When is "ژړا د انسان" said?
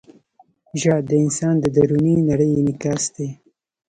0.79-1.55